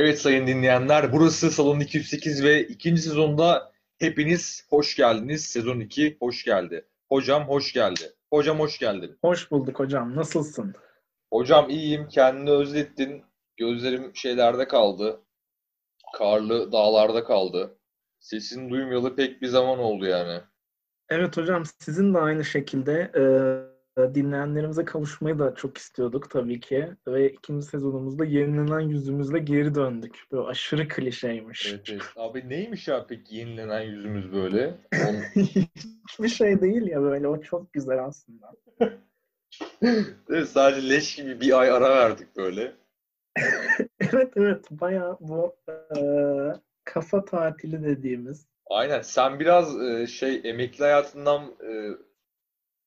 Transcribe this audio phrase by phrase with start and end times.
[0.00, 5.44] Evet sayın dinleyenler, burası Salon 208 ve ikinci sezonda hepiniz hoş geldiniz.
[5.46, 6.86] Sezon 2 hoş geldi.
[7.08, 8.12] Hocam hoş geldi.
[8.30, 9.18] Hocam hoş geldin.
[9.22, 10.16] Hoş bulduk hocam.
[10.16, 10.74] Nasılsın?
[11.32, 12.08] Hocam iyiyim.
[12.08, 13.22] Kendini özlettin.
[13.56, 15.20] Gözlerim şeylerde kaldı.
[16.18, 17.78] Karlı dağlarda kaldı.
[18.20, 20.40] Sesini duymayalı pek bir zaman oldu yani.
[21.08, 23.22] Evet hocam sizin de aynı şekilde e,
[24.14, 26.88] dinleyenlerimize kavuşmayı da çok istiyorduk tabii ki.
[27.06, 30.24] Ve ikinci sezonumuzda yenilenen yüzümüzle geri döndük.
[30.32, 31.70] Böyle aşırı klişeymiş.
[31.70, 32.02] Evet, evet.
[32.16, 34.74] Abi neymiş ya peki yenilenen yüzümüz böyle?
[36.08, 37.28] Hiçbir şey değil ya böyle.
[37.28, 38.52] O çok güzel aslında.
[40.30, 42.72] evet, sadece leş gibi bir ay ara verdik böyle.
[44.00, 44.70] evet evet.
[44.70, 46.00] Bayağı bu e,
[46.84, 48.46] kafa tatili dediğimiz.
[48.70, 49.00] Aynen.
[49.02, 51.90] Sen biraz e, şey emekli hayatından e,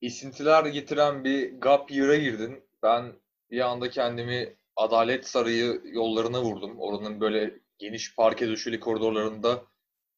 [0.04, 2.64] esintiler getiren bir gap year'a girdin.
[2.84, 3.14] Ben
[3.52, 6.80] bir anda kendimi Adalet Sarayı yollarına vurdum.
[6.80, 9.64] Oranın böyle geniş parke döşeli koridorlarında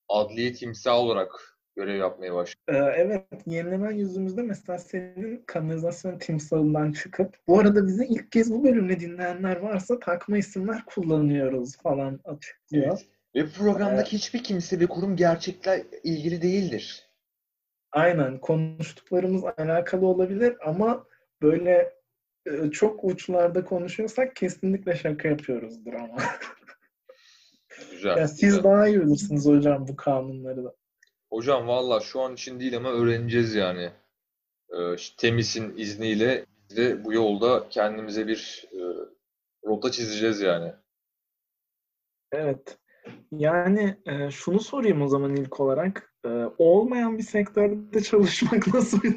[0.09, 2.63] adliye timsah olarak görev yapmaya başladım.
[2.67, 8.63] Ee, evet, yenilenen yüzümüzde mesela senin kanalizasyon timsahından çıkıp bu arada bizi ilk kez bu
[8.63, 12.99] bölümde dinleyenler varsa takma isimler kullanıyoruz falan açıklıyor.
[12.99, 13.07] Evet.
[13.35, 17.09] Ve programdaki ee, hiçbir kimse ve kurum gerçekle ilgili değildir.
[17.95, 21.05] Aynen konuştuklarımız alakalı olabilir ama
[21.41, 21.93] böyle
[22.45, 26.17] e, çok uçlarda konuşuyorsak kesinlikle şaka yapıyoruzdur ama.
[27.91, 28.17] Güzel.
[28.17, 28.63] ya siz güzel.
[28.63, 30.75] daha iyi bilirsiniz hocam bu kanunları da.
[31.29, 33.91] Hocam valla şu an için değil ama öğreneceğiz yani.
[34.95, 38.79] İşte Temis'in izniyle biz de bu yolda kendimize bir e,
[39.65, 40.73] rota çizeceğiz yani.
[42.31, 42.77] Evet.
[43.31, 46.14] Yani e, şunu sorayım o zaman ilk olarak.
[46.25, 49.15] E, olmayan bir sektörde çalışmak nasıl bir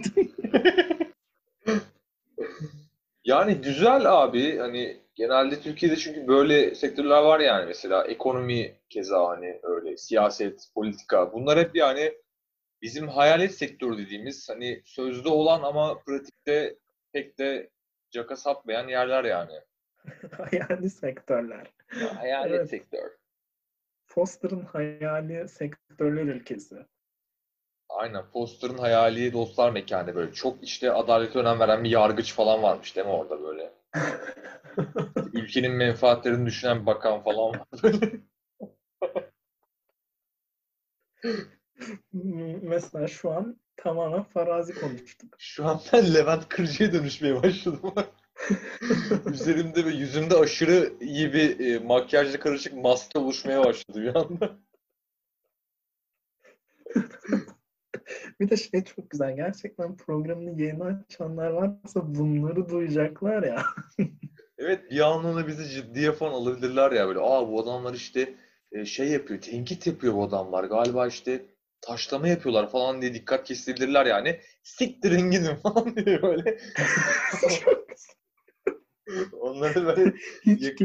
[3.25, 4.59] Yani güzel abi.
[4.59, 7.67] Hani genelde Türkiye'de çünkü böyle sektörler var yani.
[7.67, 9.97] Mesela ekonomi keza hani öyle.
[9.97, 11.33] Siyaset, politika.
[11.33, 12.13] Bunlar hep yani
[12.83, 16.77] bizim hayalet sektör dediğimiz hani sözde olan ama pratikte
[17.13, 17.71] pek de
[18.11, 19.53] caka satmayan yerler yani.
[20.37, 21.73] hayali sektörler.
[22.01, 22.71] Ya, hayalet evet.
[22.71, 23.11] sektör.
[24.07, 26.77] Foster'ın hayali sektörler ülkesi.
[27.89, 28.23] Aynen.
[28.33, 30.33] Foster'ın hayali dostlar mekanı böyle.
[30.33, 33.73] Çok işte adalete önem veren bir yargıç falan varmış değil mi orada böyle?
[35.33, 38.11] Ülkenin menfaatlerini düşünen bir bakan falan var böyle.
[42.63, 45.35] Mesela şu an tamamen farazi konuştuk.
[45.39, 47.95] Şu an ben Levent Kırcı'ya dönüşmeye başladım.
[49.33, 54.59] Üzerimde ve yüzümde aşırı iyi bir e, makyajla karışık maske oluşmaya başladı bir anda.
[58.41, 59.37] bir de şey çok güzel.
[59.37, 63.63] Gerçekten programını yeni açanlar varsa bunları duyacaklar ya.
[64.59, 67.21] evet bir anlamda bizi ciddiye falan alabilirler ya böyle.
[67.21, 68.35] Aa bu adamlar işte
[68.73, 70.65] e, şey yapıyor, tenkit yapıyor bu adamlar.
[70.65, 71.47] Galiba işte
[71.81, 74.41] taşlama yapıyorlar falan diye dikkat kesilebilirler yani.
[74.63, 76.59] Siktirin gidin falan diye böyle.
[79.33, 80.13] Onları böyle
[80.47, 80.83] hiç,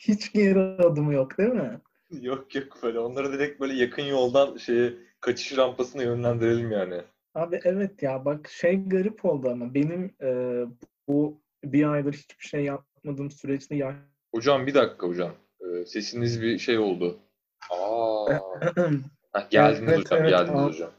[0.00, 1.80] hiç geri adımı yok değil mi?
[2.20, 2.98] Yok yok böyle.
[2.98, 7.02] Onları direkt böyle yakın yoldan şeye kaçış rampasına yönlendirelim yani.
[7.34, 10.62] Abi evet ya bak şey garip oldu ama benim e,
[11.08, 13.96] bu bir aydır hiçbir şey yapmadığım süreçte ya
[14.34, 15.32] Hocam bir dakika hocam.
[15.60, 17.18] Ee, sesiniz bir şey oldu.
[17.70, 18.26] Aa.
[19.32, 20.68] Heh, geldiniz evet, hocam, evet, geldiniz abi.
[20.68, 20.90] hocam.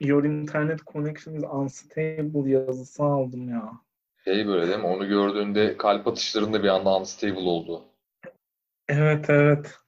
[0.00, 3.72] Your internet connection is unstable yazısı aldım ya.
[4.24, 4.86] Şey böyle değil mi?
[4.86, 7.84] Onu gördüğünde kalp atışlarında bir anda unstable oldu.
[8.88, 9.78] Evet evet.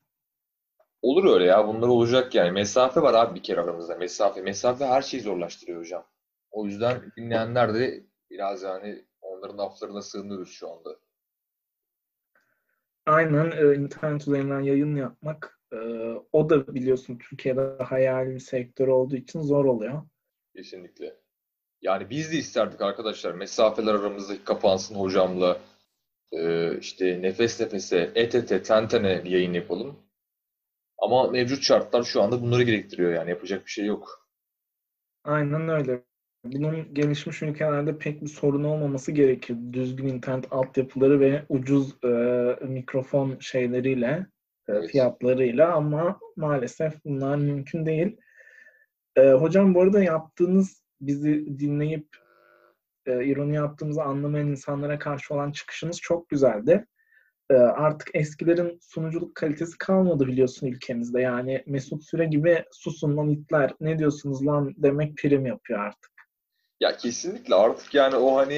[1.03, 1.69] Olur öyle ya.
[1.69, 2.51] Bunlar olacak yani.
[2.51, 3.95] Mesafe var abi bir kere aramızda.
[3.95, 4.43] Mesafe.
[4.43, 6.07] Mesafe her şeyi zorlaştırıyor hocam.
[6.51, 10.97] O yüzden dinleyenler de biraz yani onların laflarına sığınıyoruz şu anda.
[13.07, 13.51] Aynen.
[13.51, 15.77] E, internet üzerinden yayın yapmak e,
[16.33, 20.03] o da biliyorsun Türkiye'de hayali bir sektör olduğu için zor oluyor.
[20.57, 21.17] Kesinlikle.
[21.83, 25.59] Yani biz de isterdik arkadaşlar mesafeler aramızdaki kapansın hocamla
[26.33, 29.97] e, işte nefes nefese, et ete, ten tene bir yayın yapalım.
[31.03, 34.27] Ama mevcut şartlar şu anda bunları gerektiriyor yani yapacak bir şey yok.
[35.25, 36.03] Aynen öyle.
[36.45, 39.57] Bunun gelişmiş ülkelerde pek bir sorun olmaması gerekir.
[39.73, 42.09] Düzgün internet altyapıları ve ucuz e,
[42.65, 44.27] mikrofon şeyleriyle,
[44.69, 44.91] e, evet.
[44.91, 48.17] fiyatlarıyla ama maalesef bunlar mümkün değil.
[49.17, 52.07] E, hocam bu arada yaptığınız bizi dinleyip
[53.07, 56.87] e, ironi yaptığımızı anlamayan insanlara karşı olan çıkışınız çok güzeldi.
[57.53, 61.21] E, artık eskilerin sunuculuk kalitesi kalmadı biliyorsun ülkemizde.
[61.21, 66.13] Yani Mesut Süre gibi susun lan itler ne diyorsunuz lan demek prim yapıyor artık.
[66.81, 68.55] Ya kesinlikle artık yani o hani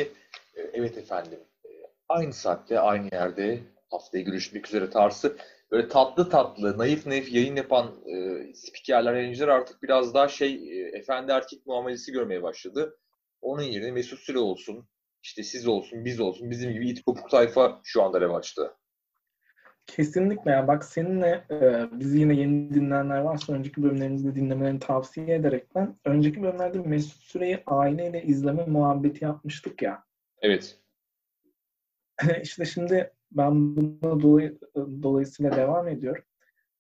[0.55, 1.71] e, evet efendim e,
[2.09, 3.61] aynı saatte aynı yerde
[3.91, 5.37] haftaya görüşmek üzere tarzı
[5.71, 10.99] böyle tatlı tatlı, naif naif yayın yapan e, spikerler, yayıncılar artık biraz daha şey e,
[10.99, 12.99] efendi erkek muamelesi görmeye başladı.
[13.41, 14.89] Onun yerine Mesut Süre olsun,
[15.23, 18.77] işte siz olsun, biz olsun, bizim gibi it kopuk tayfa şu anda revaçta.
[19.87, 25.75] Kesinlikle ya bak seninle e, bizi yine yeni dinleyenler varsa önceki bölümlerimizde dinlemelerini tavsiye ederek
[25.75, 30.05] ben önceki bölümlerde Mesut Süreyi aileyle izleme muhabbeti yapmıştık ya.
[30.43, 30.79] Evet.
[32.43, 36.25] işte şimdi ben buna dolay, dolayısıyla devam ediyorum.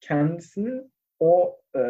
[0.00, 1.80] Kendisinin o e,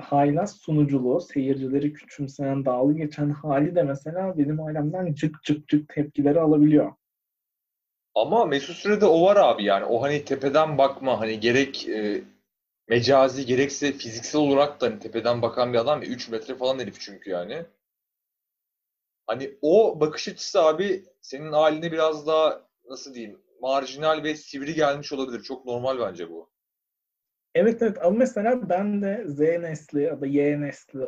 [0.00, 6.40] haylaz sunuculuğu, seyircileri küçümseyen, dalga geçen hali de mesela benim ailemden cık cık cık tepkileri
[6.40, 6.92] alabiliyor.
[8.14, 9.84] Ama Mesut Süre'de o var abi yani.
[9.84, 12.24] O hani tepeden bakma hani gerek e,
[12.88, 16.02] mecazi gerekse fiziksel olarak da hani tepeden bakan bir adam.
[16.02, 17.64] 3 metre falan herif çünkü yani.
[19.26, 25.12] Hani o bakış açısı abi senin haline biraz daha nasıl diyeyim marjinal ve sivri gelmiş
[25.12, 25.42] olabilir.
[25.42, 26.50] Çok normal bence bu.
[27.54, 31.04] Evet evet ama mesela ben de Z nesli ya da Y nesli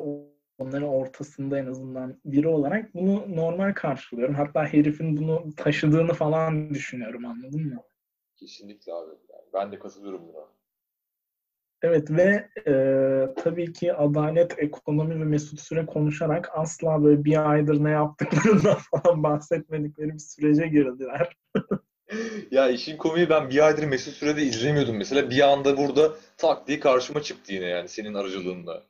[0.59, 4.35] onların ortasında en azından biri olarak bunu normal karşılıyorum.
[4.35, 7.83] Hatta herifin bunu taşıdığını falan düşünüyorum anladın mı?
[8.37, 9.11] Kesinlikle abi.
[9.11, 10.45] Yani ben de katılıyorum buna.
[11.83, 12.75] Evet ve e,
[13.37, 19.23] tabii ki adalet, ekonomi ve Mesut Süre konuşarak asla böyle bir aydır ne yaptıklarından falan
[19.23, 21.37] bahsetmedikleri bir sürece girdiler.
[22.51, 24.97] ya işin komiği ben bir aydır Mesut Süre'de izlemiyordum.
[24.97, 28.83] Mesela bir anda burada tak diye karşıma çıktı yine yani senin aracılığında.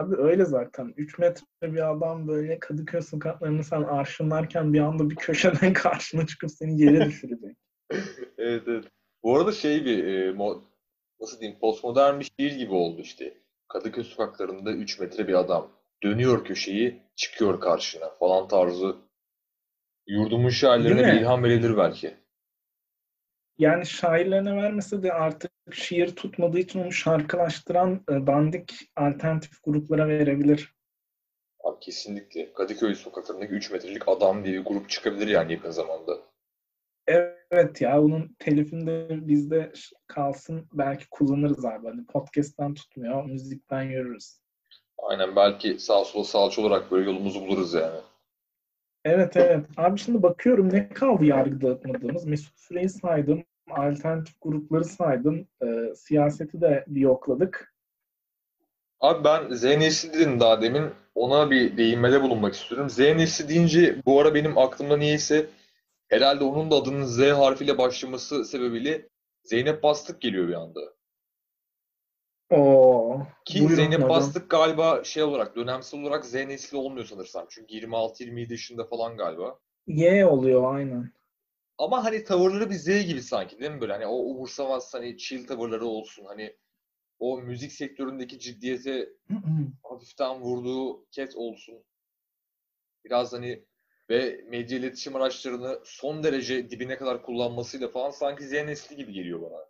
[0.00, 0.94] Abi öyle zaten.
[0.96, 6.50] 3 metre bir adam böyle Kadıköy sokaklarını sen arşınlarken bir anda bir köşeden karşına çıkıp
[6.50, 7.56] seni yere düşürecek.
[8.38, 8.84] evet evet.
[9.22, 10.62] Bu arada şey bir e, mo-
[11.20, 13.34] nasıl diyeyim postmodern bir şiir gibi oldu işte.
[13.68, 18.96] Kadıköy sokaklarında 3 metre bir adam dönüyor köşeyi çıkıyor karşına falan tarzı
[20.06, 22.16] yurdumun şairlerine bir ilham verebilir belki.
[23.58, 30.74] Yani şairlerine vermese de artık şiir tutmadığı için onu şarkılaştıran e, dandik alternatif gruplara verebilir.
[31.64, 32.52] Abi kesinlikle.
[32.52, 36.18] Kadıköy sokaklarındaki 3 metrelik adam diye bir grup çıkabilir yani yakın zamanda.
[37.50, 39.72] Evet ya bunun telifinde bizde
[40.06, 41.88] kalsın belki kullanırız abi.
[41.88, 44.40] Hani podcast'tan tutmuyor, müzikten yürürüz.
[44.98, 48.00] Aynen belki sağ sola salça olarak böyle yolumuzu buluruz yani.
[49.04, 49.66] Evet evet.
[49.76, 52.24] Abi şimdi bakıyorum ne kaldı yargı dağıtmadığımız.
[52.26, 57.74] Mesut Süreyi saydım, alternatif grupları saydım, e, siyaseti de bir yokladık.
[59.00, 60.90] Abi ben Z nesli dedim daha demin.
[61.14, 62.90] Ona bir değinmede bulunmak istiyorum.
[62.90, 65.46] Z nesli deyince bu ara benim aklımda niyeyse
[66.08, 69.08] herhalde onun da adının Z harfiyle başlaması sebebiyle
[69.44, 70.80] Zeynep Bastık geliyor bir anda.
[72.50, 74.08] Oo, Ki Zeynep.
[74.08, 77.46] Bastık galiba şey olarak dönemsel olarak Z nesli olmuyor sanırsam.
[77.50, 79.58] Çünkü 26-27 yaşında falan galiba.
[79.86, 81.12] Y oluyor aynen.
[81.80, 83.92] Ama hani tavırları bir Z gibi sanki değil mi böyle?
[83.92, 86.24] Hani o umursamaz hani chill tavırları olsun.
[86.24, 86.56] Hani
[87.18, 89.08] o müzik sektöründeki ciddiyete
[89.82, 91.84] hafiften vurduğu ket olsun.
[93.04, 93.64] Biraz hani
[94.10, 99.42] ve medya iletişim araçlarını son derece dibine kadar kullanmasıyla falan sanki Z nesli gibi geliyor
[99.42, 99.66] bana.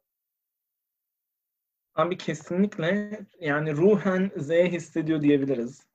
[1.95, 5.87] Abi kesinlikle yani ruhen Z hissediyor diyebiliriz.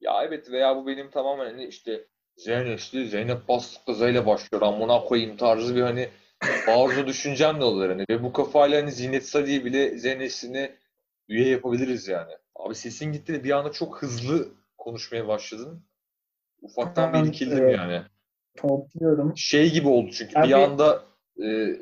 [0.00, 4.62] Ya evet veya bu benim tamamen hani işte Z nesli Zeynep Bastıklı Z ile başlıyor
[4.62, 6.08] amına koyayım tarzı bir hani
[6.66, 10.74] bazı düşüncem de olur hani ve bu kafayla hani Zinet Sadi'yi bile Z nesline
[11.28, 12.32] üye yapabiliriz yani.
[12.54, 14.48] Abi sesin gitti de bir anda çok hızlı
[14.78, 15.84] konuşmaya başladın.
[16.62, 17.76] Ufaktan bir irkildim evet.
[17.76, 18.02] yani.
[18.56, 19.32] Topluyorum.
[19.36, 21.04] Şey gibi oldu çünkü Abi, bir anda
[21.42, 21.76] e,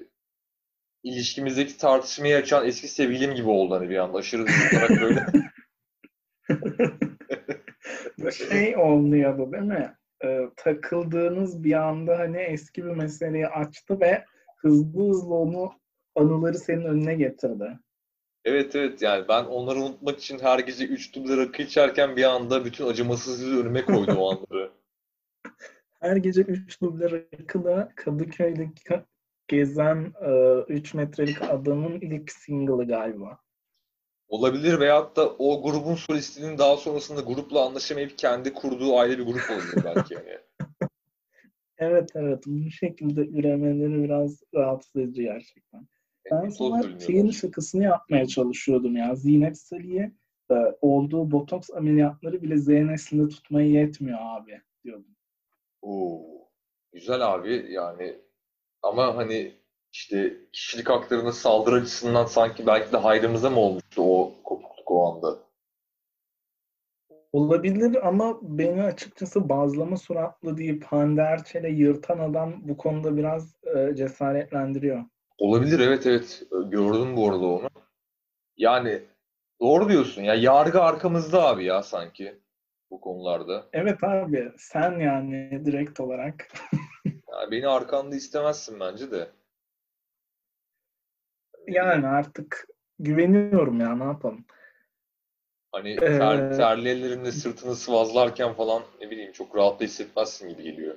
[1.02, 5.26] ilişkimizdeki tartışmayı açan eski sevgilim gibi oldu hani bir anda aşırı olarak böyle.
[8.48, 9.96] şey oluyordu değil mi?
[10.24, 14.24] Ee, takıldığınız bir anda hani eski bir meseleyi açtı ve
[14.56, 15.72] hızlı hızlı onu
[16.14, 17.78] anıları senin önüne getirdi.
[18.44, 22.64] Evet evet yani ben onları unutmak için her gece 3 duble rakı içerken bir anda
[22.64, 24.72] bütün acımasızlığı önüme koydu o anları.
[26.00, 29.02] her gece 3 duble rakıda Kadıköy'deki
[29.48, 30.12] gezen
[30.68, 33.41] 3 e, metrelik adamın ilk single'ı galiba.
[34.32, 39.42] Olabilir veyahut da o grubun solistinin daha sonrasında grupla anlaşamayıp kendi kurduğu aile bir grup
[39.50, 40.38] olabilir belki yani.
[41.78, 45.88] evet evet bu şekilde üremeleri biraz rahatsız edici gerçekten.
[46.30, 49.14] Ben sana şeyin şakasını yapmaya çalışıyordum ya.
[49.14, 50.12] Zinet Salih'e
[50.50, 55.16] e, olduğu botoks ameliyatları bile Z neslinde tutmaya yetmiyor abi diyordum.
[55.82, 56.20] Oo,
[56.92, 58.18] güzel abi yani
[58.82, 59.61] ama hani
[59.92, 65.38] işte kişilik haklarına saldırı açısından sanki belki de hayrımıza mı olmuştu o kopukluk o anda?
[67.32, 73.96] Olabilir ama beni açıkçası bazlama suratlı deyip Hande Erçel'e yırtan adam bu konuda biraz e,
[73.96, 75.04] cesaretlendiriyor.
[75.38, 76.42] Olabilir evet evet.
[76.50, 77.68] Gördüm bu arada onu.
[78.56, 79.02] Yani
[79.60, 82.40] doğru diyorsun ya yargı arkamızda abi ya sanki
[82.90, 83.66] bu konularda.
[83.72, 86.48] Evet abi sen yani direkt olarak.
[87.32, 89.28] Yani beni arkanda istemezsin bence de.
[91.68, 94.44] Yani artık güveniyorum ya ne yapalım.
[95.72, 100.62] Hani ter, Ee, terli ellerinde sırtını sıvazlarken falan ne bileyim çok rahat da hissetmezsin gibi
[100.62, 100.96] geliyor.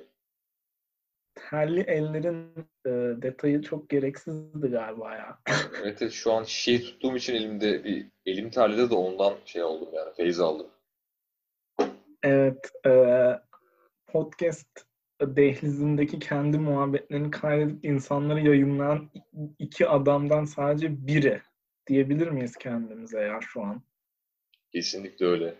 [1.34, 2.54] terli ellerin
[2.86, 2.90] e,
[3.22, 5.38] detayı çok gereksizdi galiba ya.
[5.82, 9.88] Evet, evet şu an şişeyi tuttuğum için elimde bir elim terledi de ondan şey oldum
[9.94, 10.66] yani feyz aldım.
[12.22, 12.92] Evet, e,
[14.06, 14.85] podcast
[15.20, 19.10] dehlizindeki kendi muhabbetlerini kaydedip insanları yayınlayan
[19.58, 21.42] iki adamdan sadece biri
[21.86, 23.82] diyebilir miyiz kendimize ya şu an?
[24.72, 25.54] Kesinlikle öyle.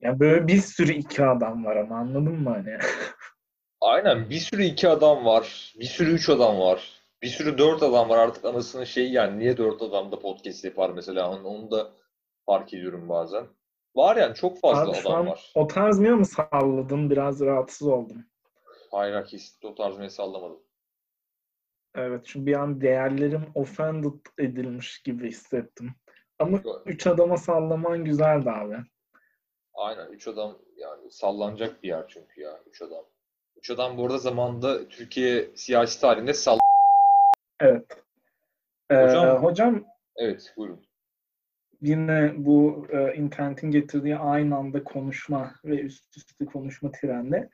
[0.00, 2.78] Ya böyle bir sürü iki adam var ama anladın mı hani?
[3.80, 5.74] Aynen bir sürü iki adam var.
[5.80, 7.00] Bir sürü üç adam var.
[7.22, 10.90] Bir sürü dört adam var artık anasının şeyi yani niye dört adam da podcast yapar
[10.90, 11.90] mesela onu, da
[12.46, 13.46] fark ediyorum bazen.
[13.96, 15.52] Var yani çok fazla Abi adam var.
[15.54, 17.10] o tarz mı salladın?
[17.10, 18.24] Biraz rahatsız oldum.
[18.90, 20.60] Kesinlikle o tarz mesaj sallamadım.
[21.94, 25.90] Evet, çünkü bir an değerlerim offended edilmiş gibi hissettim.
[26.38, 28.76] Ama Yo- üç adama sallaman güzeldi abi.
[29.74, 33.04] Aynen üç adam yani sallanacak bir yer çünkü ya üç adam.
[33.56, 36.58] Üç adam bu arada zamanında Türkiye siyasi tarihinde sall...
[37.60, 38.04] Evet.
[38.90, 39.84] Ee, Hocam- hocam
[40.16, 40.86] Evet buyurun.
[41.80, 47.50] yine bu e, internetin getirdiği aynı anda konuşma ve üst üste konuşma trendi.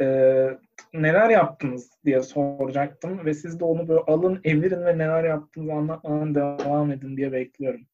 [0.00, 0.58] Ee,
[0.92, 6.34] neler yaptınız diye soracaktım ve siz de onu böyle alın, evirin ve neler yaptığınızı anlatmadan
[6.34, 7.86] devam edin diye bekliyorum.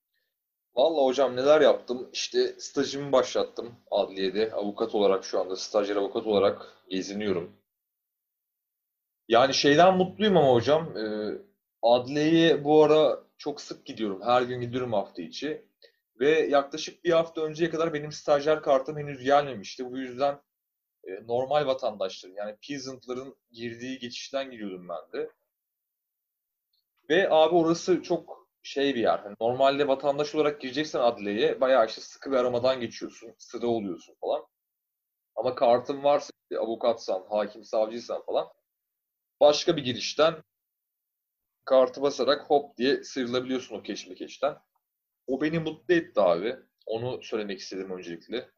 [0.74, 2.08] Vallahi hocam neler yaptım?
[2.12, 4.52] İşte stajımı başlattım adliyede.
[4.52, 7.50] Avukat olarak şu anda stajyer avukat olarak geziniyorum.
[9.28, 10.96] Yani şeyden mutluyum ama hocam.
[10.96, 11.32] e,
[11.82, 14.22] adliyeye bu ara çok sık gidiyorum.
[14.24, 15.62] Her gün gidiyorum hafta içi.
[16.20, 19.90] Ve yaklaşık bir hafta önceye kadar benim stajyer kartım henüz gelmemişti.
[19.90, 20.38] Bu yüzden
[21.04, 25.30] e, normal vatandaşların yani peasantların girdiği geçişten giriyordum ben de.
[27.10, 29.18] Ve abi orası çok şey bir yer.
[29.18, 33.34] Hani normalde vatandaş olarak gireceksen adliyeye bayağı işte sıkı bir aramadan geçiyorsun.
[33.38, 34.46] Sıra oluyorsun falan.
[35.36, 38.48] Ama kartın varsa işte avukatsan, hakim, savcıysan falan
[39.40, 40.42] başka bir girişten
[41.64, 44.56] kartı basarak hop diye sıyrılabiliyorsun o keşmekeşten.
[45.26, 46.56] O beni mutlu etti abi.
[46.86, 48.50] Onu söylemek istedim öncelikle.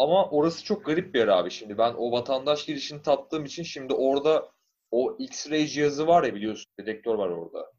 [0.00, 1.50] Ama orası çok garip bir yer abi.
[1.50, 4.50] Şimdi ben o vatandaş girişini tattığım için şimdi orada
[4.90, 6.72] o X-ray cihazı var ya biliyorsun.
[6.80, 7.72] Dedektör var orada.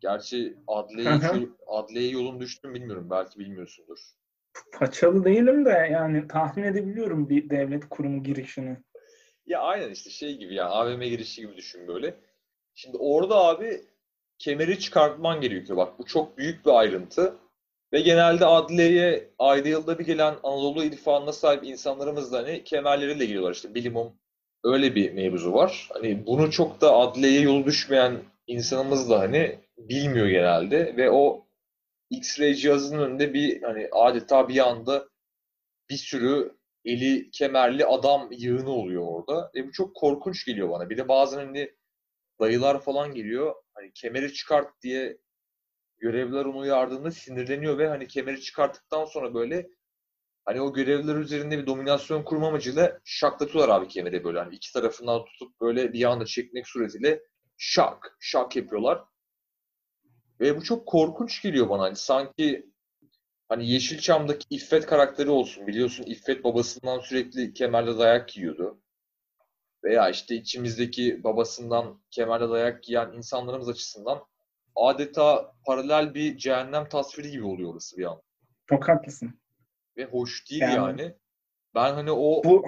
[0.00, 1.48] Gerçi hı.
[1.66, 3.10] adliyeye yolun düştü mü bilmiyorum.
[3.10, 3.98] Belki bilmiyorsundur.
[4.72, 8.76] Paçalı değilim de yani tahmin edebiliyorum bir devlet kurumu girişini.
[9.46, 12.14] Ya aynen işte şey gibi ya AVM girişi gibi düşün böyle.
[12.74, 13.84] Şimdi orada abi
[14.38, 15.78] kemeri çıkartman gerekiyor.
[15.78, 17.43] Bak bu çok büyük bir ayrıntı.
[17.92, 23.52] Ve genelde adliyeye ayda yılda bir gelen Anadolu irfanına sahip insanlarımız da hani kemerleriyle geliyorlar.
[23.52, 24.12] İşte bilimum
[24.64, 25.88] öyle bir mevzu var.
[25.92, 31.46] Hani bunu çok da adliyeye yolu düşmeyen insanımız da hani bilmiyor genelde ve o
[32.10, 35.08] X-ray cihazının önünde bir hani adeta bir anda
[35.90, 39.50] bir sürü eli kemerli adam yığını oluyor orada.
[39.54, 40.90] Ve bu çok korkunç geliyor bana.
[40.90, 41.74] Bir de bazen hani
[42.40, 43.54] dayılar falan geliyor.
[43.74, 45.18] Hani kemeri çıkart diye
[45.98, 49.68] görevliler onu uyardığında sinirleniyor ve hani kemeri çıkarttıktan sonra böyle
[50.44, 54.38] hani o görevliler üzerinde bir dominasyon kurma amacıyla şaklatıyorlar abi kemeri böyle.
[54.38, 57.22] Hani iki tarafından tutup böyle bir anda çekmek suretiyle
[57.56, 59.04] şak şak yapıyorlar.
[60.40, 61.82] Ve bu çok korkunç geliyor bana.
[61.82, 62.70] Hani sanki
[63.48, 65.66] hani Yeşilçam'daki İffet karakteri olsun.
[65.66, 68.80] Biliyorsun İffet babasından sürekli kemerle dayak yiyordu.
[69.84, 74.24] Veya işte içimizdeki babasından kemerle dayak yiyen insanlarımız açısından
[74.76, 78.22] adeta paralel bir cehennem tasviri gibi oluyor orası bir an.
[78.66, 79.34] Çok haklısın.
[79.96, 81.14] Ve hoş değil Yani- yani.
[81.74, 82.44] Ben hani o...
[82.44, 82.64] Bu-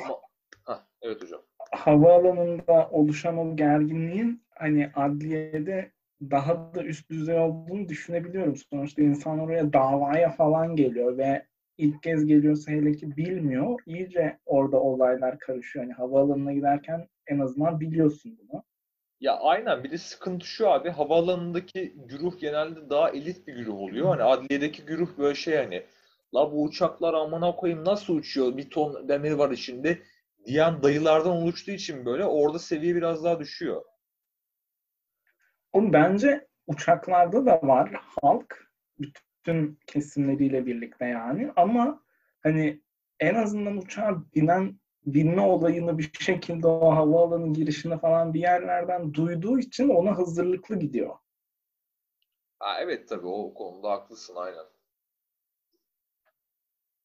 [0.67, 1.41] Heh, evet hocam.
[1.73, 8.57] Havaalanında oluşan o gerginliğin hani adliyede daha da üst düzey olduğunu düşünebiliyorum.
[8.57, 11.47] Sonuçta insan oraya davaya falan geliyor ve
[11.79, 13.81] ilk kez geliyorsa hele ki bilmiyor.
[13.87, 15.85] İyice orada olaylar karışıyor.
[15.85, 18.63] Hani havaalanına giderken en azından biliyorsun bunu.
[19.21, 24.09] Ya aynen bir de sıkıntı şu abi havaalanındaki güruh genelde daha elit bir güruh oluyor.
[24.09, 25.87] Hani adliyedeki güruh böyle şey hani
[26.35, 30.03] la bu uçaklar amına koyayım nasıl uçuyor bir ton demir var içinde
[30.47, 33.85] diyen dayılardan oluştuğu için böyle orada seviye biraz daha düşüyor.
[35.73, 37.91] Oğlum bence uçaklarda da var
[38.23, 38.67] halk
[38.99, 42.03] bütün kesimleriyle birlikte yani ama
[42.43, 42.83] hani
[43.21, 49.59] en azından uçağa binen binme olayını bir şekilde o havaalanı girişinde falan bir yerlerden duyduğu
[49.59, 51.17] için ona hazırlıklı gidiyor.
[52.59, 54.65] Ha, evet tabii o konuda haklısın aynen.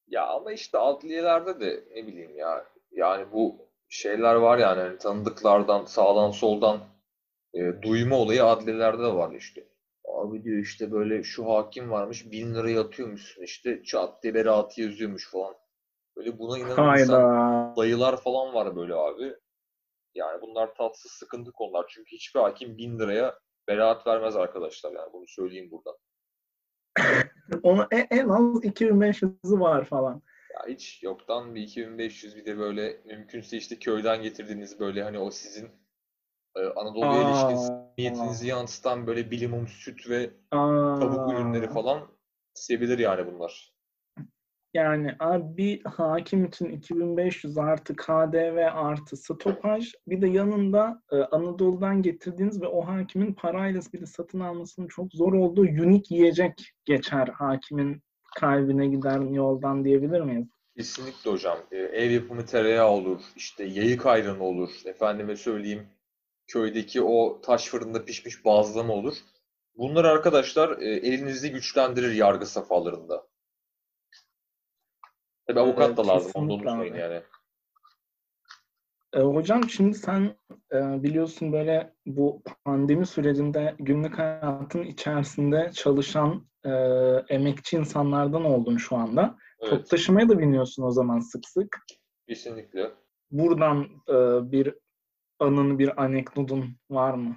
[0.08, 5.86] Ya ama işte adliyelerde de ne bileyim ya yani bu şeyler var yani hani tanıdıklardan
[5.86, 6.80] sağdan soldan
[7.54, 9.68] e, duyma olayı adliyelerde de var işte.
[10.06, 15.32] Abi diyor işte böyle şu hakim varmış bin lira yatıyormuşsun işte çat diye beraatı yazıyormuş
[15.32, 15.56] falan.
[16.18, 17.74] Böyle buna Hayda.
[17.78, 19.36] dayılar falan var böyle abi.
[20.16, 21.86] Yani bunlar tatsız sıkıntı konular.
[21.90, 25.96] Çünkü hiçbir hakim bin liraya beraat vermez arkadaşlar yani bunu söyleyeyim buradan.
[27.64, 30.22] Ona en, en az 2500'ü var falan.
[30.54, 35.32] Ya hiç yoktan bir 2500 bir de böyle mümkünse işte köyden getirdiğiniz böyle hani o
[35.32, 35.70] sizin
[36.56, 41.00] e, Anadolu'ya ilişkin niyetinizi yansıtan böyle bilimum süt ve aa.
[41.00, 42.08] tavuk ürünleri falan
[42.54, 43.71] sevilir yani bunlar.
[44.74, 45.16] Yani
[45.58, 52.68] bir hakim için 2500 artı KDV artı stopaj bir de yanında e, Anadolu'dan getirdiğiniz ve
[52.68, 58.02] o hakimin parayla bir satın almasının çok zor olduğu unik yiyecek geçer hakimin
[58.40, 60.48] kalbine giden yoldan diyebilir miyiz?
[60.78, 61.58] Kesinlikle hocam.
[61.72, 65.88] E, ev yapımı tereyağı olur, işte yayık ayranı olur, efendime söyleyeyim
[66.48, 69.16] köydeki o taş fırında pişmiş bazlama olur.
[69.78, 73.31] Bunlar arkadaşlar e, elinizi güçlendirir yargı safhalarında.
[75.56, 77.00] Tabii avukat da Ee, lazım, onu da unutmayın abi.
[77.00, 77.22] yani.
[79.14, 80.36] E, hocam şimdi sen
[80.74, 86.70] e, biliyorsun böyle bu pandemi sürecinde günlük hayatın içerisinde çalışan e,
[87.30, 89.38] emekçi insanlardan oldun şu anda.
[89.62, 91.78] Top Evet, taşımaya da biniyorsun o zaman sık sık.
[92.28, 92.92] kesinlikle.
[93.32, 94.14] Buradan e,
[94.52, 94.76] bir
[95.40, 97.36] anın, bir anekdotun var mı?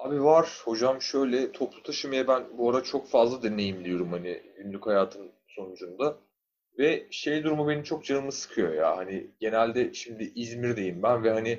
[0.00, 5.32] Abi var hocam şöyle toplu taşımaya ben bu ara çok fazla deneyimliyorum hani günlük hayatın
[5.48, 6.16] sonucunda.
[6.78, 8.96] Ve şey durumu benim çok canımı sıkıyor ya.
[8.96, 11.58] Hani genelde şimdi İzmir'deyim ben ve hani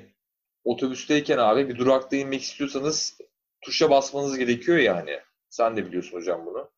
[0.64, 3.18] otobüsteyken abi bir durakta inmek istiyorsanız
[3.60, 5.20] tuşa basmanız gerekiyor yani.
[5.50, 6.70] Sen de biliyorsun hocam bunu.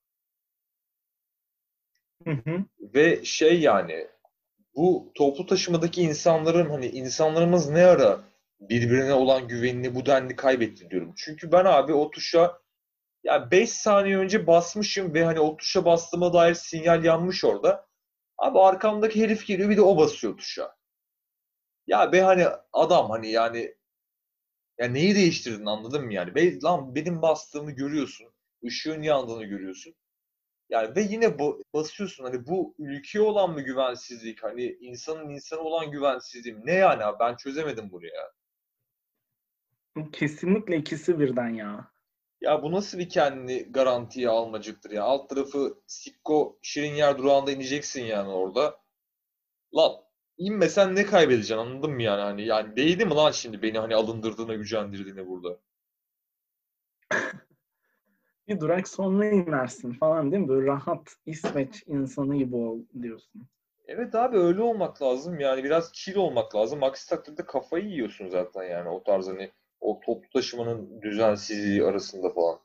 [2.24, 2.64] Hı hı.
[2.80, 4.08] Ve şey yani
[4.76, 8.20] bu toplu taşımadaki insanların hani insanlarımız ne ara
[8.60, 11.14] birbirine olan güvenini bu denli kaybetti diyorum.
[11.16, 12.58] Çünkü ben abi o tuşa
[13.24, 17.89] ya 5 saniye önce basmışım ve hani o tuşa bastığıma dair sinyal yanmış orada.
[18.40, 20.76] Abi arkamdaki herif geliyor bir de o basıyor tuşa.
[21.86, 23.74] Ya be hani adam hani yani
[24.78, 26.34] ya neyi değiştirdin anladın mı yani?
[26.34, 28.26] Be, lan benim bastığımı görüyorsun.
[28.62, 29.94] Işığın yandığını görüyorsun.
[30.68, 35.90] Yani ve yine bu, basıyorsun hani bu ülkeye olan mı güvensizlik hani insanın insana olan
[35.90, 36.56] güvensizliği?
[36.64, 38.32] Ne yani abi ben çözemedim bunu ya.
[40.12, 41.90] Kesinlikle ikisi birden ya.
[42.40, 45.02] Ya bu nasıl bir kendini garantiye almacıktır ya.
[45.02, 48.80] Alt tarafı Sikko Şirin Yer durağında ineceksin yani orada.
[49.76, 49.92] Lan
[50.38, 54.54] inmesen ne kaybedeceksin anladın mı yani hani yani değdi mi lan şimdi beni hani alındırdığına
[54.54, 55.58] gücendirdiğine burada.
[58.48, 60.48] Bir durak sonra inersin falan değil mi?
[60.48, 63.48] Böyle rahat İsveç insanı gibi ol diyorsun.
[63.86, 66.82] Evet abi öyle olmak lazım yani biraz chill olmak lazım.
[66.82, 72.58] Aksi takdirde kafayı yiyorsun zaten yani o tarz hani o toplu taşımanın düzensizliği arasında falan.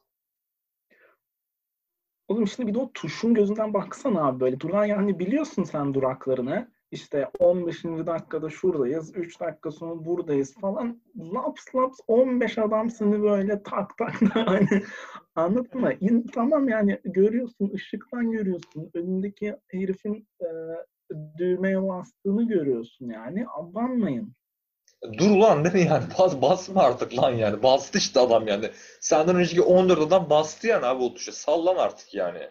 [2.27, 4.59] Oğlum şimdi bir de o tuşun gözünden baksana abi böyle.
[4.59, 6.75] Duran yani biliyorsun sen duraklarını.
[6.91, 7.83] İşte 15.
[7.83, 11.01] dakikada şuradayız, 3 dakika sonra buradayız falan.
[11.17, 14.67] Laps laps 15 adam seni böyle tak tak hani
[15.35, 15.93] anladın mı?
[16.01, 18.91] İn, tamam yani görüyorsun, ışıktan görüyorsun.
[18.93, 20.47] Önündeki herifin e,
[21.37, 23.45] düğmeye bastığını görüyorsun yani.
[23.47, 24.33] Abanmayın.
[25.13, 26.03] Dur ulan değil mi yani?
[26.19, 27.63] Bas, basma artık lan yani.
[27.63, 28.69] Bastı işte adam yani.
[28.99, 31.31] Senden önceki 14 adam bastı yani abi o tuşa.
[31.31, 32.49] Sallan artık yani.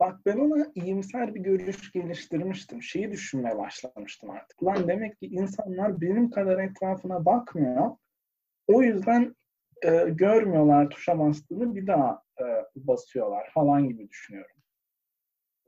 [0.00, 2.82] Bak ben ona iyimser bir görüş geliştirmiştim.
[2.82, 4.64] Şeyi düşünmeye başlamıştım artık.
[4.64, 7.90] Lan demek ki insanlar benim kadar etrafına bakmıyor.
[8.66, 9.36] O yüzden
[9.82, 12.44] e, görmüyorlar tuşa bastığını bir daha e,
[12.76, 14.56] basıyorlar falan gibi düşünüyorum.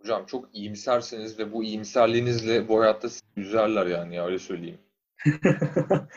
[0.00, 4.78] Hocam çok iyimsersiniz ve bu iyimserliğinizle bu hayatta sizi üzerler yani ya öyle söyleyeyim.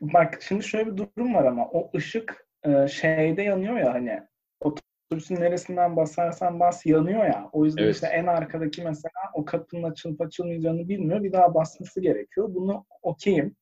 [0.00, 4.22] Bak şimdi şöyle bir durum var ama o ışık e, şeyde yanıyor ya hani
[4.60, 7.48] otobüsün neresinden basarsan bas yanıyor ya.
[7.52, 7.94] O yüzden Evet.
[7.94, 11.22] işte en arkadaki mesela o kapının açılıp açılmayacağını bilmiyor.
[11.22, 12.54] Bir daha basması gerekiyor.
[12.54, 13.56] Bunu okeyim.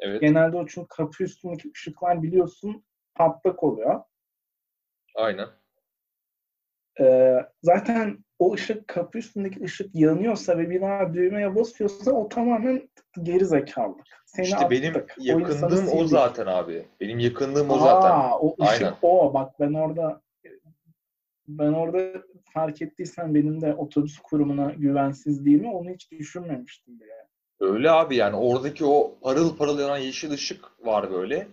[0.00, 0.20] Evet.
[0.20, 4.00] Genelde o çünkü kapı üstündeki ışıklar biliyorsun patlak oluyor.
[5.14, 5.48] Aynen.
[7.00, 12.88] Ee, zaten o ışık kapı üstündeki ışık yanıyorsa ve bir daha düğmeye basıyorsa o tamamen
[13.22, 14.06] geri zekalılık.
[14.26, 15.14] Seni İşte benim attık.
[15.18, 16.08] O insanı yakındığım o sildik.
[16.08, 16.86] zaten abi.
[17.00, 18.10] Benim yakındığım o zaten.
[18.10, 18.94] Aa, o ışık Aynen.
[19.02, 19.34] o.
[19.34, 20.20] Bak ben orada
[21.48, 22.22] ben orada
[22.54, 27.12] fark ettiysen benim de otobüs kurumuna güvensizliğimi onu hiç düşünmemiştim bile.
[27.60, 31.48] Öyle abi yani oradaki o parıl parıl yanan yeşil ışık var böyle.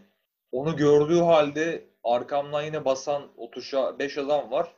[0.51, 4.73] Onu gördüğü halde arkamdan yine basan o tuşa 5 adam var.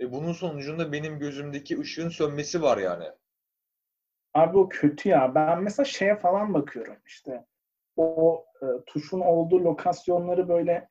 [0.00, 3.04] Ve bunun sonucunda benim gözümdeki ışığın sönmesi var yani.
[4.34, 5.34] Abi o kötü ya.
[5.34, 7.46] Ben mesela şeye falan bakıyorum işte.
[7.96, 10.88] O e, tuşun olduğu lokasyonları böyle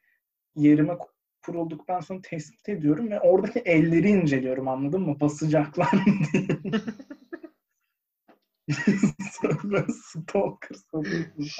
[0.56, 0.98] yerime
[1.46, 5.20] kurulduktan sonra tespit ediyorum ve oradaki elleri inceliyorum anladın mı?
[5.20, 6.46] Basacaklar diye.
[10.04, 10.78] Stalker.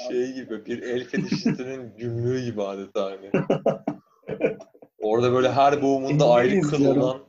[0.08, 3.30] Şey gibi bir el fetişistinin gümrüğü gibi adeta hani.
[4.98, 7.25] Orada böyle her boğumunda ayrı kıl olan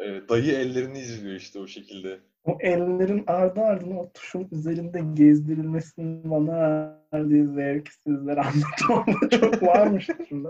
[0.00, 2.20] evet, dayı ellerini izliyor işte o şekilde.
[2.44, 9.06] O ellerin ardı ardına o tuşun üzerinde gezdirilmesinin bana verdiği zevki sizlere anlatamam.
[9.30, 10.48] Çok varmış içinde.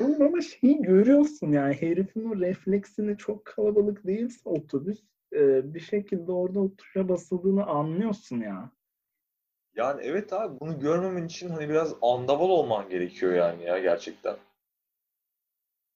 [0.00, 6.32] Oğlum ama şeyi görüyorsun yani herifin o refleksini çok kalabalık değilse otobüs e, bir şekilde
[6.32, 8.70] orada o tuşa basıldığını anlıyorsun ya.
[9.76, 14.36] Yani evet abi bunu görmemen için hani biraz andaval olman gerekiyor yani ya gerçekten.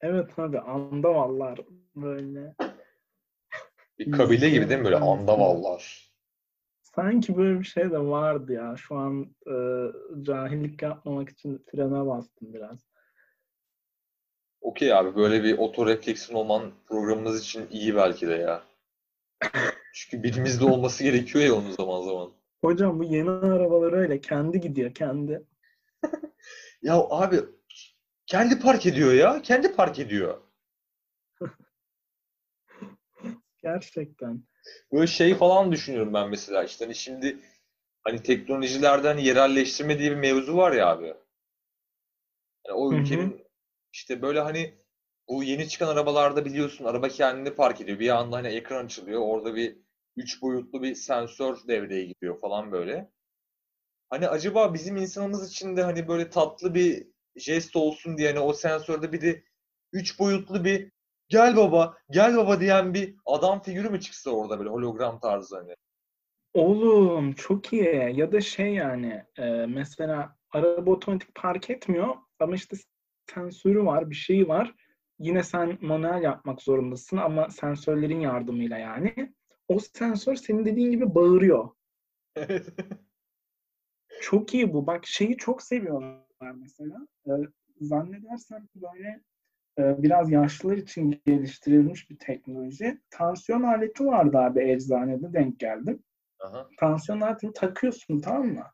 [0.00, 1.60] Evet abi andavallar
[1.96, 2.54] böyle.
[3.98, 6.08] Bir kabile gibi değil mi böyle andavallar?
[6.82, 8.74] Sanki böyle bir şey de vardı ya.
[8.76, 9.56] Şu an e,
[10.22, 12.88] cahillik yapmamak için frene bastım biraz.
[14.60, 18.62] Okey abi böyle bir otorefleksin olman programımız için iyi belki de ya.
[19.94, 22.38] Çünkü birimizde olması gerekiyor ya onun zaman zaman.
[22.61, 24.21] Hocam bu yeni arabalar öyle.
[24.21, 25.42] Kendi gidiyor kendi.
[26.83, 27.40] Ya abi
[28.27, 29.42] kendi park ediyor ya.
[29.42, 30.40] Kendi park ediyor.
[33.62, 34.42] Gerçekten.
[34.92, 37.38] Böyle şey falan düşünüyorum ben mesela işte hani şimdi
[38.05, 41.07] hani teknolojilerden yerelleştirme diye bir mevzu var ya abi.
[42.66, 43.01] Yani o Hı hı.
[43.01, 43.47] ülkenin
[43.92, 44.75] işte böyle hani
[45.29, 47.99] bu yeni çıkan arabalarda biliyorsun araba kendini park ediyor.
[47.99, 49.21] Bir anda hani ekran açılıyor.
[49.21, 49.77] Orada bir
[50.18, 53.11] üç boyutlu bir sensör devreye giriyor falan böyle.
[54.11, 58.52] Hani acaba bizim insanımız için de hani böyle tatlı bir jest olsun diye hani o
[58.52, 59.42] sensörde bir de
[59.92, 60.92] üç boyutlu bir
[61.28, 65.74] gel baba gel baba diyen bir adam figürü mü çıksa orada böyle hologram tarzı hani.
[66.54, 68.12] Oğlum çok iyi.
[68.14, 72.76] Ya da şey yani e, mesela araba otomatik park etmiyor ama işte
[73.35, 74.74] sensörü var, bir şeyi var.
[75.18, 79.35] Yine sen manuel yapmak zorundasın ama sensörlerin yardımıyla yani.
[79.68, 81.68] O sensör senin dediğin gibi bağırıyor.
[84.20, 84.87] Çok iyi bu.
[84.87, 87.07] Bak şeyi çok seviyorlar mesela.
[87.26, 87.31] Ee,
[87.81, 89.20] zannedersem böyle
[89.78, 93.00] e, biraz yaşlılar için geliştirilmiş bir teknoloji.
[93.11, 96.02] Tansiyon aleti vardı abi eczanede denk geldim.
[96.40, 96.68] Aha.
[96.78, 98.64] Tansiyon aletini takıyorsun tamam mı?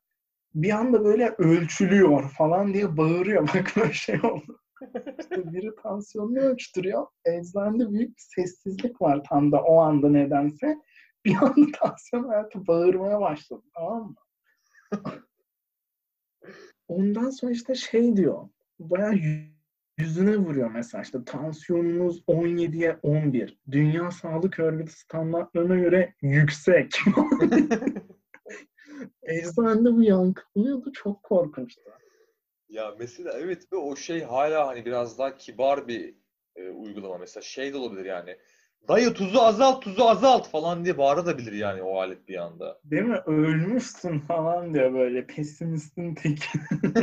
[0.54, 3.48] Bir anda böyle ölçülüyor falan diye bağırıyor.
[3.54, 4.61] Bak böyle şey oldu.
[5.20, 7.06] İşte biri tansiyonunu ölçtürüyor.
[7.24, 10.78] Eczanede büyük bir sessizlik var tam da o anda nedense.
[11.24, 14.14] Bir anda tansiyon aleti bağırmaya başladı tamam mı?
[16.88, 18.48] Ondan sonra işte şey diyor.
[18.78, 19.48] Bayağı yü-
[19.98, 23.58] yüzüne vuruyor mesela işte tansiyonunuz 17'ye 11.
[23.70, 26.92] Dünya Sağlık Örgütü standartlarına göre yüksek.
[29.22, 30.92] Eczanede bu yankılanıyordu.
[30.92, 31.82] Çok korkunçtu.
[32.74, 36.14] Ya mesela evet ve o şey hala hani biraz daha kibar bir
[36.56, 37.18] e, uygulama.
[37.18, 38.37] Mesela şey de olabilir yani.
[38.88, 42.80] Dayı tuzu azalt, tuzu azalt falan diye bağırabilir yani o alet bir anda.
[42.84, 43.20] Değil mi?
[43.26, 46.58] Ölmüşsün falan diyor böyle pesimistin teki.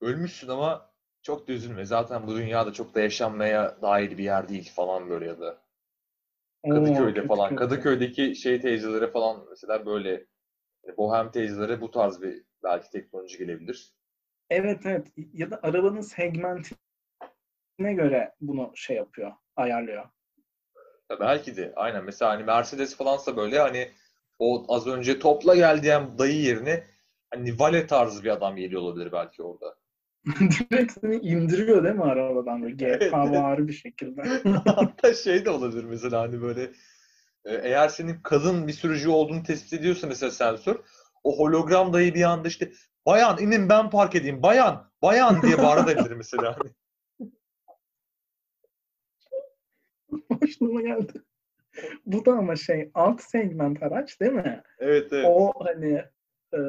[0.00, 0.90] Ölmüşsün ama
[1.22, 1.84] çok da üzülme.
[1.84, 5.62] Zaten bu dünyada çok da yaşanmaya dair bir yer değil falan böyle ya da.
[6.62, 7.56] Oo, Kadıköy'de kötü falan.
[7.56, 10.26] Kadıköy'deki şey teyzelere falan mesela böyle
[10.84, 13.92] e, bohem teyzelere bu tarz bir belki teknoloji gelebilir.
[14.50, 15.06] Evet evet.
[15.32, 16.76] Ya da arabanın segmentine
[17.78, 20.04] göre bunu şey yapıyor, ayarlıyor.
[21.10, 23.90] Ya belki de aynen mesela hani Mercedes falansa böyle hani
[24.38, 26.84] o az önce topla gel diyen dayı yerine
[27.30, 29.76] hani vale tarzı bir adam geliyor olabilir belki orada.
[30.70, 33.12] Direkt seni indiriyor değil mi arabadan böyle evet.
[33.12, 34.22] vari bir şekilde.
[34.64, 36.62] Hatta şey de olabilir mesela hani böyle
[37.44, 40.76] e, eğer senin kadın bir sürücü olduğunu tespit ediyorsa mesela sensör
[41.28, 42.72] o hologram dayı bir anda işte
[43.06, 46.56] bayan inin ben park edeyim bayan bayan diye bağırabilir mesela.
[50.40, 51.12] Hoşuma geldi.
[52.06, 54.62] Bu da ama şey alt segment araç değil mi?
[54.78, 55.24] Evet evet.
[55.28, 56.02] O hani
[56.54, 56.60] e,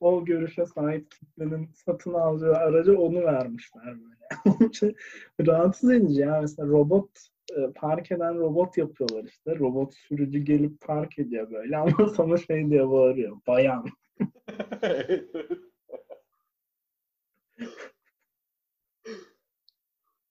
[0.00, 4.94] o görüşe sahip kitlenin satın alacağı araca onu vermişler böyle.
[5.46, 6.40] Rahatsız edici ya.
[6.40, 9.58] Mesela robot e, park eden robot yapıyorlar işte.
[9.58, 13.36] Robot sürücü gelip park ediyor böyle ama sana şey diye bağırıyor.
[13.46, 13.86] Bayan.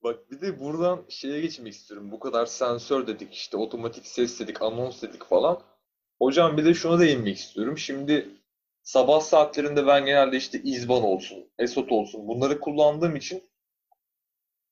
[0.04, 2.12] Bak bir de buradan şeye geçmek istiyorum.
[2.12, 5.62] Bu kadar sensör dedik, işte otomatik ses dedik, anons dedik falan.
[6.20, 7.78] Hocam bir de şuna değinmek istiyorum.
[7.78, 8.30] Şimdi
[8.84, 13.44] sabah saatlerinde ben genelde işte İzban olsun, Esot olsun bunları kullandığım için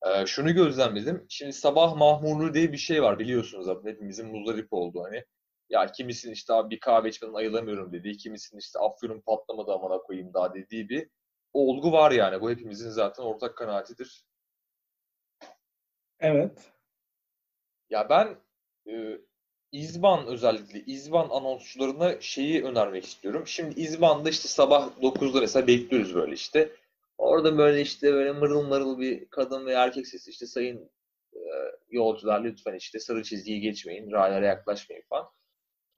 [0.05, 1.25] e, şunu gözlemledim.
[1.29, 5.23] Şimdi sabah mahmurluğu diye bir şey var biliyorsunuz zaten hepimizin muzdarip olduğu hani.
[5.69, 10.33] Ya kimisinin işte abi bir kahve içmeden ayılamıyorum dediği, kimisinin işte afyonum patlamadı amına koyayım
[10.33, 11.09] daha dediği bir
[11.53, 12.41] olgu var yani.
[12.41, 14.25] Bu hepimizin zaten ortak kanaatidir.
[16.19, 16.71] Evet.
[17.89, 18.37] Ya ben
[18.87, 19.17] e,
[19.71, 23.43] İzban özellikle İzban anonsçularına şeyi önermek istiyorum.
[23.47, 26.71] Şimdi İzban'da işte sabah 9'da mesela bekliyoruz böyle işte.
[27.17, 30.91] Orada böyle işte böyle mırıl mırıl bir kadın ve erkek sesi işte sayın
[31.89, 35.29] yolcular lütfen işte sarı çizgiyi geçmeyin, raylara yaklaşmayın falan.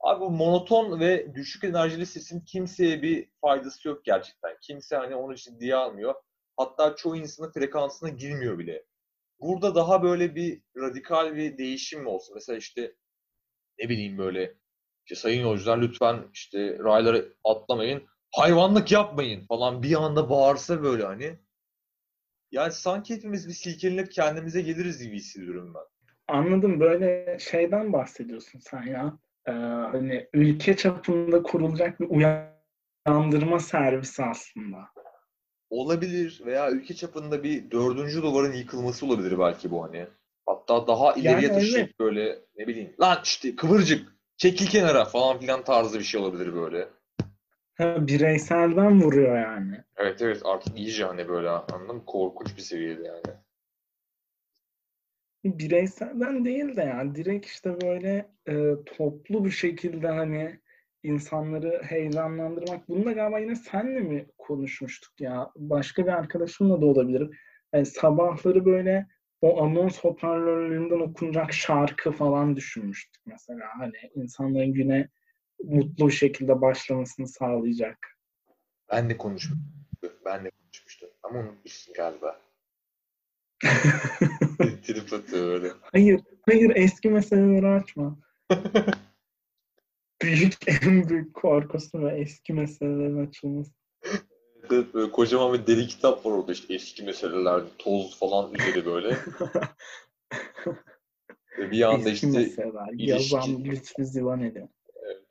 [0.00, 4.56] Abi bu monoton ve düşük enerjili sesin kimseye bir faydası yok gerçekten.
[4.62, 6.14] Kimse hani onu ciddiye almıyor.
[6.56, 8.84] Hatta çoğu insanın frekansına girmiyor bile.
[9.40, 12.34] Burada daha böyle bir radikal bir değişim mi olsun?
[12.34, 12.94] Mesela işte
[13.78, 14.54] ne bileyim böyle
[15.06, 21.38] işte sayın yolcular lütfen işte rayları atlamayın, hayvanlık yapmayın falan bir anda bağırsa böyle hani.
[22.52, 25.82] Yani sanki hepimiz bir silkelenip kendimize geliriz gibi hissediyorum ben.
[26.28, 26.80] Anladım.
[26.80, 29.18] Böyle şeyden bahsediyorsun sen ya.
[29.46, 29.52] Ee,
[29.92, 32.08] hani ülke çapında kurulacak bir
[33.06, 34.78] uyandırma servisi aslında.
[35.70, 40.06] Olabilir veya ülke çapında bir dördüncü duvarın yıkılması olabilir belki bu hani.
[40.46, 42.00] Hatta daha ileriye Yani taşıyıp evet.
[42.00, 46.88] böyle ne bileyim lan işte kıvırcık çekil kenara falan filan tarzı bir şey olabilir böyle.
[47.80, 49.84] Ha, bireyselden vuruyor yani.
[49.96, 52.04] Evet evet artık iyice hani böyle anladın mı?
[52.06, 53.36] Korkunç bir seviyede yani.
[55.44, 60.60] Bireyselden değil de yani direkt işte böyle e, toplu bir şekilde hani
[61.02, 62.88] insanları heyecanlandırmak.
[62.88, 65.50] Bunu da galiba yine senle mi konuşmuştuk ya?
[65.56, 67.38] Başka bir arkadaşımla da olabilir.
[67.72, 69.06] Yani sabahları böyle
[69.40, 73.66] o anons hoparlörlerinden okunacak şarkı falan düşünmüştük mesela.
[73.78, 75.08] Hani insanların güne
[75.64, 77.98] mutlu bir şekilde başlamasını sağlayacak.
[78.92, 79.72] Ben de konuşmuştum.
[80.24, 81.08] Ben de konuşmuştum.
[81.22, 82.40] Ama unutmuşsun galiba.
[84.82, 85.72] Trip atıyor öyle.
[85.92, 88.18] Hayır, hayır eski meseleleri açma.
[90.22, 93.72] Büyük en büyük korkusu ve eski meselelerin açılması.
[94.70, 99.16] Evet, böyle kocaman bir deri kitap var orada işte eski meseleler, toz falan üzeri böyle.
[101.58, 102.88] Bir anda Eski işte meseleler.
[102.92, 104.68] ilişki- Yazan Lütfü Zivaneli.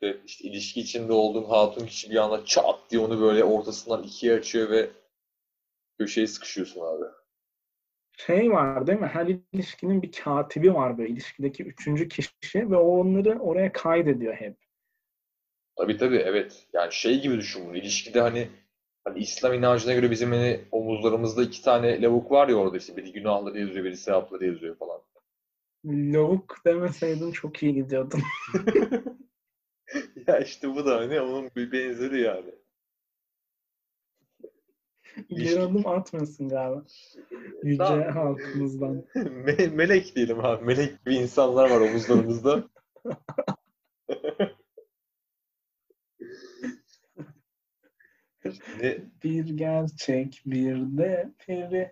[0.01, 4.33] Evet, işte ilişki içinde olduğun hatun kişi bir anda çat diye onu böyle ortasından ikiye
[4.33, 4.89] açıyor ve
[5.99, 7.05] köşeye sıkışıyorsun abi.
[8.17, 9.07] Şey var değil mi?
[9.07, 12.31] Her ilişkinin bir katibi var böyle ilişkideki üçüncü kişi
[12.71, 14.57] ve o onları oraya kaydediyor hep.
[15.75, 16.67] Tabii tabii evet.
[16.73, 17.77] Yani şey gibi düşün bunu.
[17.77, 18.49] İlişkide hani
[19.03, 23.11] hani İslam inancına göre bizim hani omuzlarımızda iki tane lavuk var ya orada işte biri
[23.11, 25.01] günahları yazıyor, biri sevapları yazıyor falan.
[25.85, 28.21] Lavuk demeseydin çok iyi gidiyordun.
[30.29, 32.51] Ya işte bu da hani onun bir benzeri yani.
[35.29, 36.83] Bir adım atmıyorsun galiba.
[37.63, 38.07] Yüce Tamam.
[38.13, 39.03] halkımızdan.
[39.15, 40.65] Me- melek diyelim abi.
[40.65, 42.63] Melek gibi insanlar var omuzlarımızda.
[48.81, 51.91] ne, Bir gerçek, bir de peri.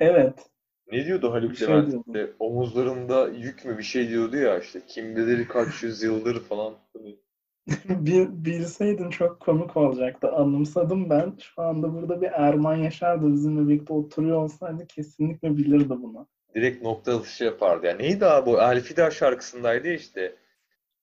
[0.00, 0.46] Evet.
[0.92, 1.90] ne diyordu Haluk şey Levent?
[1.90, 2.04] diyordu.
[2.06, 6.74] İşte omuzlarımda yük mü bir şey diyordu ya işte kim bilir kaç yüzyıldır falan.
[6.96, 7.18] Hani
[7.88, 10.32] Bir, bilseydin çok komik olacaktı.
[10.32, 11.38] Anımsadım ben.
[11.42, 16.28] Şu anda burada bir Erman Yaşar da bizimle birlikte oturuyor olsaydı kesinlikle bilirdi bunu.
[16.54, 17.86] direkt nokta atışı yapardı.
[17.86, 20.36] Yani neydi abi bu Elfida şarkısındaydı işte.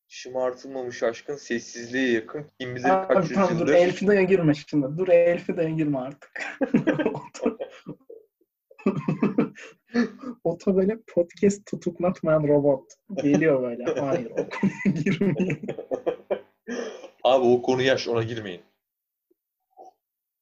[0.10, 3.70] Şımartılmamış aşkın sessizliğe yakın kim bilir kaç Abi tamam dur.
[3.70, 4.88] Elfida'ya girme şimdi.
[4.98, 6.32] Dur Elfida'ya girme artık.
[10.44, 12.94] Oto böyle podcast tutuklatmayan robot.
[13.24, 13.84] Geliyor böyle.
[14.00, 15.62] Hayır o konuya girmeyin.
[17.28, 18.62] Abi o konu yaş ona girmeyin.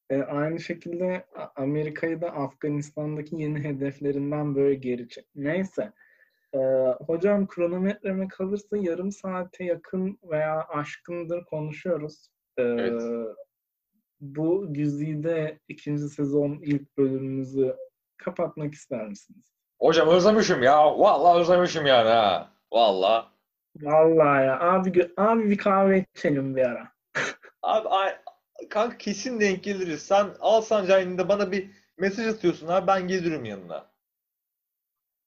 [0.10, 5.26] E, aynı şekilde Amerika'yı da Afganistan'daki yeni hedeflerinden böyle geri çek.
[5.36, 5.94] Neyse.
[6.54, 6.60] E,
[7.08, 12.28] hocam kronometreme kalırsa yarım saate yakın veya aşkındır konuşuyoruz.
[12.58, 13.02] E, Evet.
[14.20, 17.76] Bu güzide ikinci sezon ilk bölümümüzü
[18.18, 19.54] kapatmak ister misiniz?
[19.80, 21.00] Hocam özlemişim ya.
[21.00, 22.52] Vallahi özlemişim yani ha.
[22.74, 23.26] Vallahi.
[23.82, 26.92] Vallahi ya abi abi bir kahve içelim bir ara.
[27.62, 28.16] Abi ay,
[28.70, 30.02] kanka kesin denk geliriz.
[30.02, 33.86] Sen Alsancak'ında bana bir mesaj atıyorsun abi ben gelirim yanına.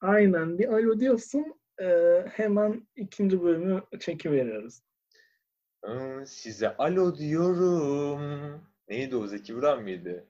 [0.00, 1.86] Aynen bir alo diyorsun e,
[2.32, 4.80] hemen ikinci bölümü çekiveriyoruz.
[5.84, 8.62] Hı, size alo diyorum.
[8.88, 10.24] Neydi o Zeki Müren miydi?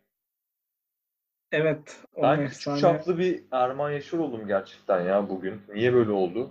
[1.53, 2.05] Evet.
[2.15, 5.63] o Ben efsane- küçük çaplı bir Erman Yaşar oldum gerçekten ya bugün.
[5.75, 6.51] Niye böyle oldu?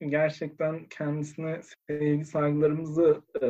[0.00, 3.46] Gerçekten kendisine sevgi saygılarımızı e,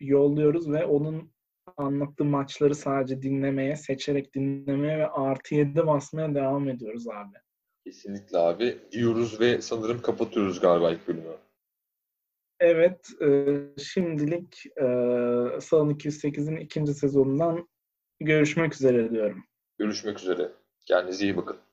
[0.00, 1.32] yolluyoruz ve onun
[1.76, 7.38] anlattığı maçları sadece dinlemeye, seçerek dinlemeye ve artı yedi basmaya devam ediyoruz abi.
[7.86, 8.78] Kesinlikle abi.
[8.92, 11.36] Diyoruz ve sanırım kapatıyoruz galiba ilk bölümü.
[12.60, 14.84] Evet, e, şimdilik e,
[15.60, 17.68] Salon 208'in ikinci sezonundan
[18.20, 19.44] görüşmek üzere diyorum.
[19.78, 20.52] Görüşmek üzere.
[20.86, 21.58] Kendinize iyi bakın.